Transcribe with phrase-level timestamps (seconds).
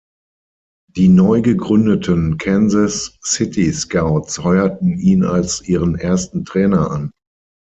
[0.95, 7.11] Die neu gegründeten Kansas City Scouts heuerten ihn als ihren ersten Trainer an.